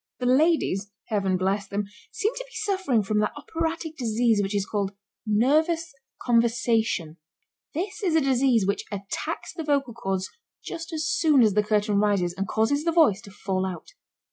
The 0.17 0.25
ladies, 0.25 0.89
Heaven 1.09 1.37
bless 1.37 1.67
them! 1.67 1.85
seemed 2.11 2.35
to 2.37 2.45
be 2.47 2.55
suffering 2.55 3.03
from 3.03 3.19
that 3.19 3.33
operatic 3.37 3.95
disease 3.97 4.41
which 4.41 4.55
is 4.55 4.65
called 4.65 4.93
nervous 5.27 5.93
conversation. 6.23 7.17
This 7.75 8.01
is 8.01 8.15
a 8.15 8.19
disease 8.21 8.65
which 8.65 8.83
attacks 8.91 9.53
the 9.53 9.63
vocal 9.63 9.93
chords 9.93 10.27
just 10.65 10.91
as 10.91 11.05
soon 11.07 11.43
as 11.43 11.53
the 11.53 11.61
curtain 11.61 11.99
rises 11.99 12.33
and 12.33 12.47
causes 12.47 12.83
the 12.83 12.91
voice 12.91 13.21
to 13.21 13.29
fall 13.29 13.63
out. 13.63 13.93